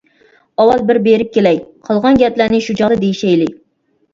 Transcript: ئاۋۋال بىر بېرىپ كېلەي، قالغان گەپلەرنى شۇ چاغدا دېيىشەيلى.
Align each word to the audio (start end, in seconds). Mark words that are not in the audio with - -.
ئاۋۋال 0.61 0.81
بىر 0.91 0.99
بېرىپ 1.07 1.29
كېلەي، 1.35 1.59
قالغان 1.91 2.17
گەپلەرنى 2.23 2.63
شۇ 2.69 2.77
چاغدا 2.81 2.99
دېيىشەيلى. 3.05 3.51